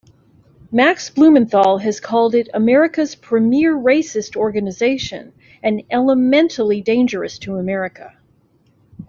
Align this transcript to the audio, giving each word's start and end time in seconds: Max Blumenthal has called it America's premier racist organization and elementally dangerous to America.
Max 0.71 1.11
Blumenthal 1.11 1.77
has 1.77 1.99
called 1.99 2.33
it 2.33 2.49
America's 2.55 3.13
premier 3.13 3.75
racist 3.77 4.35
organization 4.35 5.31
and 5.61 5.83
elementally 5.91 6.81
dangerous 6.81 7.37
to 7.37 7.57
America. 7.57 8.17